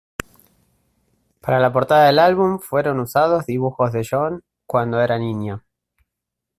[1.41, 5.63] Para la portada del álbum fueron usados dibujos de John cuando era niño.